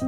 I 0.00 0.06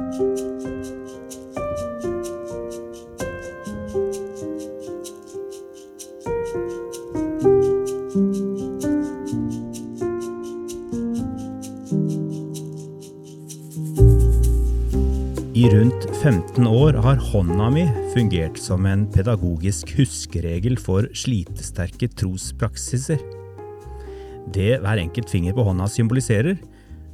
rundt 15.69 16.09
15 16.23 16.67
år 16.67 16.93
har 16.93 17.21
hånda 17.21 17.69
mi 17.69 17.85
fungert 18.15 18.57
som 18.57 18.85
en 18.89 19.05
pedagogisk 19.13 19.93
huskeregel 19.93 20.81
for 20.81 21.05
slitesterke 21.13 22.09
trospraksiser. 22.09 23.21
Det 24.49 24.79
hver 24.81 25.05
enkelt 25.05 25.29
finger 25.29 25.53
på 25.53 25.69
hånda 25.69 25.85
symboliserer, 25.85 26.57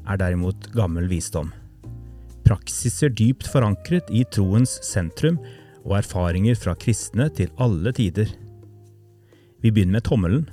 er 0.07 0.23
derimot 0.23 0.71
gammel 0.71 1.11
visdom. 1.11 1.51
Praksiser 2.49 3.11
dypt 3.13 3.45
forankret 3.45 4.07
i 4.09 4.23
troens 4.33 4.79
sentrum 4.81 5.35
og 5.83 5.99
erfaringer 5.99 6.57
fra 6.57 6.73
kristne 6.81 7.27
til 7.37 7.51
alle 7.61 7.91
tider. 7.93 8.31
Vi 9.61 9.69
begynner 9.69 9.99
med 9.99 10.07
tommelen. 10.07 10.47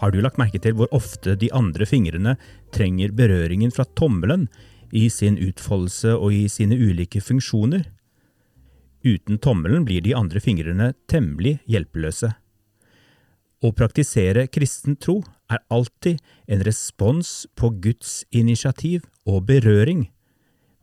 Har 0.00 0.10
du 0.10 0.18
lagt 0.18 0.40
merke 0.40 0.58
til 0.58 0.74
hvor 0.74 0.90
ofte 0.94 1.36
de 1.38 1.52
andre 1.54 1.86
fingrene 1.86 2.34
trenger 2.74 3.14
berøringen 3.14 3.70
fra 3.70 3.86
tommelen 3.94 4.48
i 4.90 5.06
sin 5.12 5.38
utfoldelse 5.38 6.16
og 6.16 6.34
i 6.34 6.48
sine 6.50 6.74
ulike 6.74 7.22
funksjoner. 7.22 7.86
Uten 9.06 9.38
tommelen 9.38 9.86
blir 9.86 10.02
de 10.02 10.18
andre 10.18 10.42
fingrene 10.42 10.90
temmelig 11.06 11.60
hjelpeløse. 11.70 12.34
Å 13.62 13.74
praktisere 13.78 14.48
kristen 14.50 14.98
tro 14.98 15.20
er 15.50 15.62
alltid 15.70 16.18
en 16.50 16.66
respons 16.66 17.46
på 17.54 17.76
Guds 17.78 18.24
initiativ 18.34 19.06
og 19.22 19.44
berøring. 19.46 20.08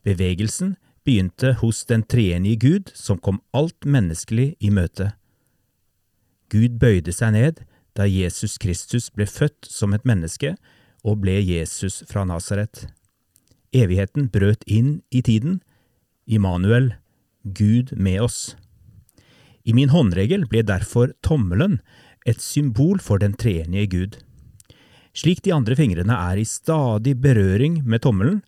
Bevegelsen 0.05 0.75
begynte 1.05 1.55
hos 1.61 1.83
den 1.89 2.03
treenige 2.05 2.61
Gud, 2.61 2.91
som 2.93 3.17
kom 3.17 3.41
alt 3.53 3.85
menneskelig 3.85 4.53
i 4.59 4.71
møte. 4.73 5.13
Gud 6.53 6.77
bøyde 6.81 7.13
seg 7.13 7.33
ned 7.35 7.63
da 7.97 8.05
Jesus 8.09 8.59
Kristus 8.61 9.09
ble 9.13 9.25
født 9.29 9.65
som 9.69 9.95
et 9.95 10.05
menneske 10.05 10.53
og 11.05 11.21
ble 11.23 11.39
Jesus 11.41 12.03
fra 12.09 12.25
Nasaret. 12.27 12.85
Evigheten 13.75 14.29
brøt 14.31 14.63
inn 14.69 14.99
i 15.11 15.21
tiden. 15.25 15.59
Immanuel, 16.25 16.93
Gud 17.43 17.93
med 17.97 18.21
oss. 18.25 18.55
I 19.65 19.73
min 19.73 19.89
håndregel 19.89 20.45
ble 20.49 20.61
derfor 20.65 21.13
tommelen 21.25 21.79
et 22.25 22.41
symbol 22.41 23.01
for 23.01 23.21
den 23.21 23.33
treenige 23.37 23.89
Gud. 23.89 24.17
Slik 25.15 25.41
de 25.45 25.53
andre 25.55 25.77
fingrene 25.77 26.13
er 26.13 26.41
i 26.41 26.47
stadig 26.47 27.15
berøring 27.21 27.81
med 27.85 28.03
tommelen, 28.05 28.41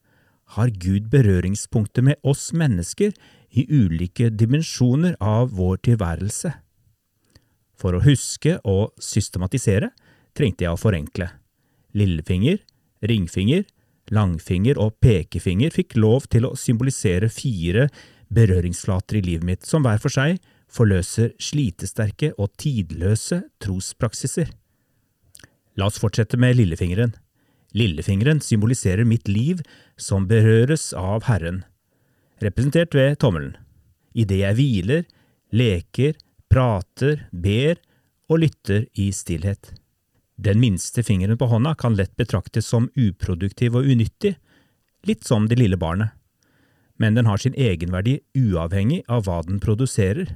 har 0.55 0.71
Gud 0.71 1.09
berøringspunkter 1.11 2.05
med 2.05 2.21
oss 2.23 2.51
mennesker 2.53 3.11
i 3.51 3.65
ulike 3.67 4.29
dimensjoner 4.29 5.17
av 5.19 5.51
vår 5.57 5.81
tilværelse. 5.89 6.53
For 7.77 7.93
å 7.93 8.03
huske 8.05 8.57
og 8.65 8.95
systematisere 9.03 9.91
trengte 10.37 10.65
jeg 10.65 10.73
å 10.73 10.79
forenkle. 10.79 11.29
Lillefinger, 11.97 12.61
ringfinger, 13.05 13.65
Langfinger 14.13 14.79
og 14.79 14.95
pekefinger 15.03 15.73
fikk 15.75 15.97
lov 15.99 16.29
til 16.31 16.47
å 16.47 16.55
symbolisere 16.55 17.27
fire 17.31 17.87
berøringsflater 18.33 19.19
i 19.19 19.25
livet 19.25 19.47
mitt, 19.47 19.67
som 19.67 19.83
hver 19.83 19.99
for 19.99 20.13
seg 20.13 20.39
forløser 20.71 21.33
slitesterke 21.41 22.33
og 22.37 22.53
tidløse 22.59 23.41
trospraksiser. 23.63 24.51
La 25.77 25.87
oss 25.87 25.99
fortsette 26.01 26.39
med 26.39 26.57
lillefingeren. 26.57 27.13
Lillefingeren 27.75 28.39
symboliserer 28.41 29.03
mitt 29.03 29.27
liv 29.27 29.61
som 29.97 30.27
berøres 30.27 30.93
av 30.95 31.25
Herren, 31.27 31.63
representert 32.39 32.95
ved 32.95 33.17
tommelen. 33.19 33.55
Idet 34.15 34.39
jeg 34.39 34.57
hviler, 34.57 35.03
leker, 35.51 36.15
prater, 36.49 37.27
ber 37.31 37.77
og 38.31 38.41
lytter 38.45 38.87
i 38.95 39.11
stillhet. 39.11 39.73
Den 40.37 40.61
minste 40.61 41.03
fingeren 41.03 41.37
på 41.37 41.49
hånda 41.49 41.73
kan 41.75 41.95
lett 41.97 42.15
betraktes 42.17 42.67
som 42.69 42.91
uproduktiv 42.95 43.75
og 43.75 43.87
unyttig, 43.89 44.35
litt 45.07 45.25
som 45.25 45.47
det 45.49 45.57
lille 45.59 45.77
barnet. 45.77 46.13
Men 46.97 47.17
den 47.17 47.27
har 47.29 47.37
sin 47.41 47.57
egenverdi 47.57 48.19
uavhengig 48.37 49.03
av 49.07 49.25
hva 49.27 49.41
den 49.45 49.59
produserer. 49.61 50.35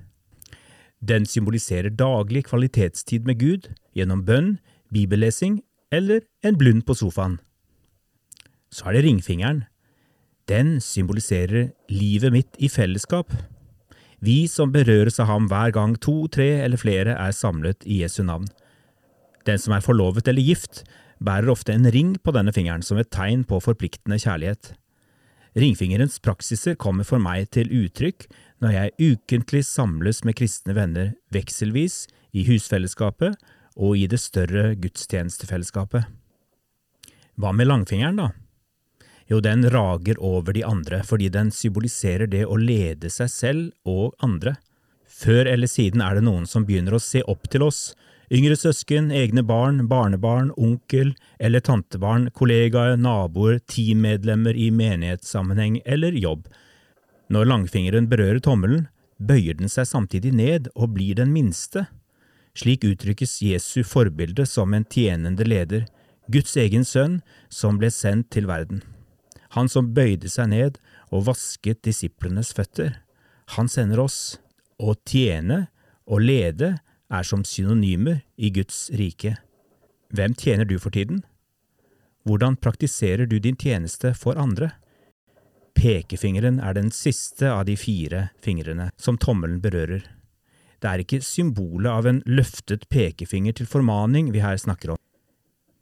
Den 1.01 1.25
symboliserer 1.25 1.89
daglig 1.89 2.45
kvalitetstid 2.49 3.25
med 3.25 3.39
Gud 3.41 3.71
gjennom 3.97 4.25
bønn, 4.25 4.57
bibellesing 4.93 5.61
eller 5.91 6.23
en 6.43 6.57
blund 6.57 6.85
på 6.87 6.95
sofaen. 6.97 7.39
Så 8.71 8.87
er 8.87 8.97
det 8.97 9.05
ringfingeren. 9.05 9.65
Den 10.47 10.79
symboliserer 10.81 11.71
livet 11.91 12.33
mitt 12.33 12.57
i 12.59 12.69
fellesskap. 12.71 13.31
Vi 14.21 14.45
som 14.47 14.71
berøres 14.71 15.19
av 15.19 15.27
ham 15.31 15.47
hver 15.51 15.73
gang 15.75 15.95
to, 15.99 16.27
tre 16.31 16.61
eller 16.63 16.79
flere 16.79 17.15
er 17.17 17.35
samlet 17.35 17.83
i 17.85 18.01
Jesu 18.03 18.21
navn. 18.23 18.47
Den 19.47 19.59
som 19.59 19.73
er 19.73 19.83
forlovet 19.83 20.27
eller 20.29 20.45
gift, 20.45 20.83
bærer 21.21 21.51
ofte 21.53 21.73
en 21.73 21.89
ring 21.93 22.15
på 22.21 22.33
denne 22.33 22.53
fingeren 22.53 22.85
som 22.85 22.99
et 23.01 23.11
tegn 23.13 23.43
på 23.47 23.59
forpliktende 23.61 24.19
kjærlighet. 24.21 24.73
Ringfingerens 25.57 26.21
praksiser 26.23 26.77
kommer 26.79 27.03
for 27.03 27.19
meg 27.19 27.49
til 27.51 27.71
uttrykk 27.81 28.29
når 28.63 28.75
jeg 28.75 29.15
ukentlig 29.17 29.65
samles 29.67 30.21
med 30.23 30.37
kristne 30.39 30.75
venner 30.77 31.11
vekselvis 31.33 32.05
i 32.31 32.45
husfellesskapet 32.47 33.35
og 33.75 33.97
i 33.97 34.07
det 34.11 34.19
større 34.21 34.73
gudstjenestefellesskapet. 34.81 36.07
Hva 37.39 37.51
med 37.55 37.69
langfingeren, 37.69 38.19
da? 38.19 38.29
Jo, 39.31 39.39
den 39.39 39.63
rager 39.71 40.19
over 40.19 40.51
de 40.53 40.65
andre 40.67 41.01
fordi 41.07 41.29
den 41.31 41.53
symboliserer 41.55 42.27
det 42.27 42.43
å 42.45 42.59
lede 42.59 43.09
seg 43.09 43.31
selv 43.31 43.87
og 43.87 44.17
andre. 44.19 44.57
Før 45.07 45.47
eller 45.47 45.69
siden 45.71 46.03
er 46.03 46.17
det 46.17 46.25
noen 46.25 46.47
som 46.49 46.65
begynner 46.67 46.97
å 46.97 47.03
se 47.03 47.23
opp 47.29 47.47
til 47.51 47.63
oss 47.67 47.91
Yngre 48.31 48.55
søsken, 48.55 49.09
egne 49.11 49.41
barn, 49.43 49.89
barnebarn, 49.91 50.53
onkel 50.55 51.09
eller 51.35 51.59
tantebarn, 51.59 52.29
kollegaer, 52.31 52.93
naboer, 52.95 53.57
teammedlemmer 53.67 54.55
i 54.55 54.69
menighetssammenheng 54.71 55.81
eller 55.83 56.15
jobb. 56.15 56.45
Når 57.27 57.49
langfingeren 57.51 58.07
berører 58.07 58.39
tommelen, 58.39 58.85
bøyer 59.19 59.59
den 59.59 59.67
seg 59.67 59.89
samtidig 59.89 60.31
ned 60.31 60.69
og 60.77 60.93
blir 60.95 61.19
den 61.19 61.33
minste. 61.35 61.89
Slik 62.57 62.83
uttrykkes 62.83 63.41
Jesu 63.41 63.83
forbilde 63.87 64.45
som 64.45 64.73
en 64.73 64.85
tjenende 64.85 65.45
leder, 65.47 65.85
Guds 66.31 66.55
egen 66.59 66.85
sønn 66.87 67.21
som 67.49 67.79
ble 67.79 67.89
sendt 67.91 68.29
til 68.31 68.47
verden. 68.47 68.83
Han 69.55 69.67
som 69.71 69.91
bøyde 69.95 70.29
seg 70.31 70.51
ned 70.51 70.77
og 71.11 71.25
vasket 71.27 71.81
disiplenes 71.83 72.53
føtter. 72.55 73.01
Han 73.57 73.67
sender 73.71 73.99
oss. 74.03 74.39
Å 74.81 74.95
tjene 75.05 75.67
og 76.09 76.23
lede 76.23 76.77
er 77.11 77.27
som 77.27 77.43
synonymer 77.45 78.23
i 78.37 78.49
Guds 78.55 78.87
rike. 78.97 79.35
Hvem 80.15 80.33
tjener 80.39 80.65
du 80.65 80.77
for 80.79 80.91
tiden? 80.95 81.21
Hvordan 82.25 82.57
praktiserer 82.57 83.27
du 83.27 83.37
din 83.39 83.57
tjeneste 83.59 84.13
for 84.17 84.39
andre? 84.39 84.71
Pekefingeren 85.77 86.59
er 86.61 86.75
den 86.77 86.91
siste 86.93 87.49
av 87.51 87.65
de 87.69 87.75
fire 87.79 88.29
fingrene 88.43 88.89
som 88.97 89.19
tommelen 89.19 89.61
berører. 89.63 90.03
Det 90.81 90.89
er 90.89 91.03
ikke 91.03 91.21
symbolet 91.21 91.91
av 91.91 92.09
en 92.09 92.21
løftet 92.25 92.87
pekefinger 92.89 93.53
til 93.59 93.69
formaning 93.69 94.31
vi 94.33 94.41
her 94.41 94.57
snakker 94.57 94.95
om. 94.95 95.01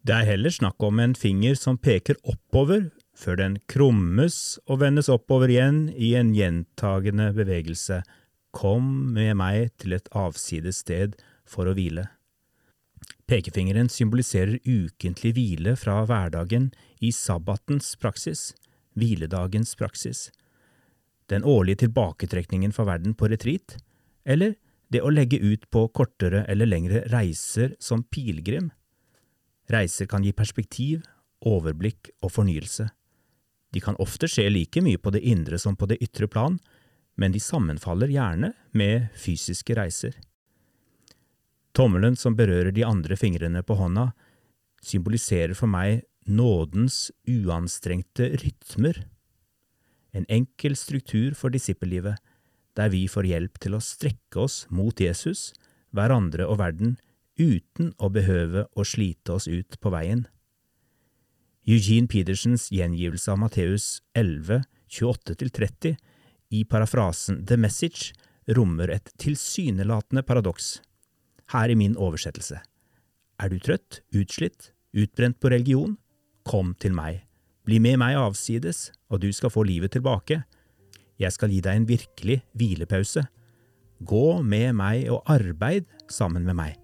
Det 0.04 0.16
er 0.16 0.28
heller 0.28 0.52
snakk 0.52 0.80
om 0.84 1.00
en 1.00 1.14
finger 1.16 1.56
som 1.56 1.76
peker 1.80 2.16
oppover, 2.28 2.88
før 3.16 3.36
den 3.36 3.58
krummes 3.68 4.58
og 4.66 4.80
vendes 4.80 5.10
oppover 5.12 5.52
igjen 5.52 5.88
i 5.92 6.14
en 6.16 6.32
gjentagende 6.36 7.32
bevegelse, 7.36 8.00
Kom 8.50 9.12
med 9.14 9.36
meg 9.38 9.70
til 9.78 9.94
et 9.94 10.08
avsides 10.16 10.82
sted 10.82 11.14
for 11.46 11.70
å 11.70 11.74
hvile. 11.76 12.08
Pekefingeren 13.30 13.86
symboliserer 13.92 14.58
ukentlig 14.66 15.32
hvile 15.36 15.76
fra 15.78 16.00
hverdagen 16.06 16.72
i 16.98 17.12
sabbatens 17.14 17.92
praksis, 18.02 18.50
hviledagens 18.98 19.76
praksis, 19.78 20.28
den 21.30 21.46
årlige 21.46 21.84
tilbaketrekningen 21.86 22.74
fra 22.74 22.88
verden 22.88 23.14
på 23.14 23.30
retreat, 23.30 23.76
eller 24.26 24.56
det 24.90 25.02
å 25.02 25.12
legge 25.12 25.38
ut 25.38 25.68
på 25.70 25.86
kortere 25.94 26.44
eller 26.50 26.66
lengre 26.66 27.04
reiser 27.12 27.76
som 27.78 28.02
pilegrim. 28.02 28.70
Reiser 29.70 30.08
kan 30.10 30.24
gi 30.26 30.32
perspektiv, 30.34 31.04
overblikk 31.46 32.10
og 32.24 32.32
fornyelse. 32.34 32.88
De 33.70 33.80
kan 33.80 33.98
ofte 34.02 34.26
skje 34.28 34.48
like 34.50 34.82
mye 34.82 34.98
på 34.98 35.12
det 35.14 35.22
indre 35.22 35.58
som 35.62 35.76
på 35.78 35.86
det 35.86 36.00
ytre 36.02 36.26
plan, 36.26 36.58
men 37.14 37.32
de 37.32 37.40
sammenfaller 37.42 38.10
gjerne 38.10 38.52
med 38.74 39.10
fysiske 39.14 39.76
reiser. 39.78 40.16
Tommelen 41.76 42.16
som 42.18 42.34
berører 42.34 42.74
de 42.74 42.82
andre 42.82 43.14
fingrene 43.16 43.62
på 43.62 43.76
hånda, 43.78 44.10
symboliserer 44.82 45.54
for 45.54 45.70
meg 45.70 46.02
nådens 46.26 47.10
uanstrengte 47.30 48.32
rytmer, 48.42 49.04
en 50.10 50.26
enkel 50.26 50.74
struktur 50.74 51.36
for 51.38 51.54
disippellivet, 51.54 52.18
der 52.78 52.90
vi 52.92 53.06
får 53.10 53.28
hjelp 53.30 53.58
til 53.62 53.76
å 53.76 53.82
strekke 53.84 54.44
oss 54.44 54.64
mot 54.70 55.00
Jesus, 55.00 55.50
hverandre 55.94 56.46
og 56.46 56.60
verden, 56.60 56.98
uten 57.40 57.94
å 57.98 58.10
behøve 58.12 58.66
å 58.76 58.84
slite 58.86 59.34
oss 59.34 59.48
ut 59.48 59.78
på 59.80 59.92
veien. 59.94 60.26
Eugene 61.68 62.08
Petersens 62.10 62.68
gjengivelse 62.72 63.30
av 63.32 63.40
Matteus 63.42 64.00
11, 64.18 64.64
28–30 64.90 65.96
i 66.56 66.64
parafrasen 66.64 67.44
The 67.46 67.58
Message 67.60 68.14
rommer 68.56 68.90
et 68.90 69.12
tilsynelatende 69.20 70.24
paradoks. 70.26 70.80
Her 71.52 71.70
i 71.70 71.76
min 71.78 71.96
oversettelse. 71.98 72.60
Er 73.40 73.50
du 73.50 73.58
trøtt, 73.62 74.00
utslitt, 74.14 74.72
utbrent 74.92 75.38
på 75.40 75.50
religion? 75.52 75.96
Kom 76.46 76.74
til 76.80 76.94
meg. 76.96 77.22
Bli 77.66 77.78
med 77.82 78.00
meg 78.00 78.18
avsides, 78.18 78.90
og 79.12 79.22
du 79.22 79.30
skal 79.32 79.52
få 79.52 79.64
livet 79.68 79.94
tilbake. 79.94 80.42
Jeg 81.20 81.34
skal 81.36 81.52
gi 81.52 81.60
deg 81.64 81.76
en 81.76 81.88
virkelig 81.88 82.38
hvilepause. 82.56 83.26
Gå 84.00 84.40
med 84.40 84.72
meg 84.78 85.10
og 85.12 85.26
arbeid 85.28 85.88
sammen 86.08 86.46
med 86.48 86.56
meg. 86.56 86.78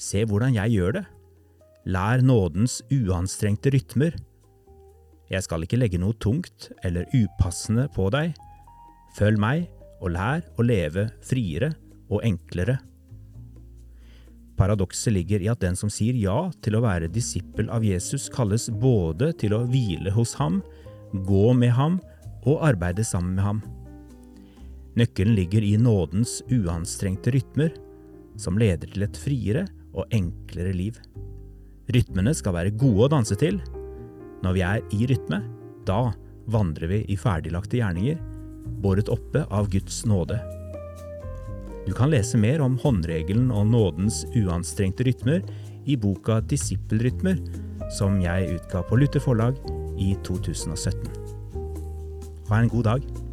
Se 0.00 0.24
hvordan 0.24 0.56
jeg 0.56 0.78
gjør 0.78 0.96
det. 0.98 1.04
Lær 1.92 2.24
nådens 2.24 2.80
uanstrengte 2.88 3.74
rytmer. 3.74 4.16
Jeg 5.28 5.44
skal 5.44 5.66
ikke 5.66 5.78
legge 5.80 6.00
noe 6.00 6.16
tungt 6.16 6.70
eller 6.84 7.04
upassende 7.12 7.90
på 7.92 8.08
deg. 8.14 8.32
Følg 9.18 9.40
meg 9.40 9.68
og 10.00 10.14
lær 10.16 10.42
å 10.56 10.64
leve 10.64 11.10
friere 11.24 11.74
og 12.08 12.24
enklere. 12.24 12.78
Paradokset 14.56 15.12
ligger 15.12 15.42
i 15.42 15.50
at 15.50 15.60
den 15.60 15.76
som 15.76 15.90
sier 15.90 16.16
ja 16.16 16.48
til 16.62 16.78
å 16.78 16.82
være 16.84 17.10
disippel 17.12 17.68
av 17.74 17.84
Jesus, 17.84 18.30
kalles 18.32 18.68
både 18.70 19.32
til 19.40 19.56
å 19.56 19.64
hvile 19.66 20.12
hos 20.14 20.36
ham, 20.38 20.60
gå 21.26 21.50
med 21.58 21.74
ham 21.74 21.98
og 22.44 22.62
arbeide 22.68 23.04
sammen 23.06 23.34
med 23.38 23.44
ham. 23.44 23.62
Nøkkelen 24.98 25.34
ligger 25.34 25.64
i 25.66 25.74
nådens 25.80 26.38
uanstrengte 26.54 27.32
rytmer, 27.34 27.72
som 28.38 28.58
leder 28.58 28.90
til 28.90 29.06
et 29.06 29.18
friere 29.18 29.64
og 29.94 30.10
enklere 30.14 30.74
liv. 30.74 30.98
Rytmene 31.94 32.34
skal 32.34 32.56
være 32.56 32.76
gode 32.78 33.06
å 33.06 33.10
danse 33.12 33.36
til. 33.38 33.58
Når 34.44 34.56
vi 34.56 34.62
er 34.66 34.84
i 34.94 35.08
rytme, 35.10 35.40
da 35.88 36.12
vandrer 36.50 36.90
vi 36.90 37.00
i 37.10 37.18
ferdiglagte 37.18 37.80
gjerninger, 37.80 38.20
båret 38.84 39.10
oppe 39.12 39.44
av 39.52 39.68
Guds 39.72 40.04
nåde. 40.08 40.38
Du 41.84 41.92
kan 41.92 42.12
lese 42.12 42.38
mer 42.40 42.62
om 42.64 42.78
håndregelen 42.80 43.50
og 43.52 43.68
nådens 43.72 44.22
uanstrengte 44.32 45.04
rytmer 45.04 45.44
i 45.84 45.98
boka 46.00 46.40
Disippelrytmer, 46.40 47.42
som 47.98 48.16
jeg 48.24 48.56
utga 48.56 48.80
på 48.88 49.00
Luther 49.00 49.20
forlag 49.20 49.60
i 50.00 50.14
2017. 50.24 51.23
Ha 52.48 52.60
en 52.60 52.68
god 52.68 52.84
dag. 52.84 53.23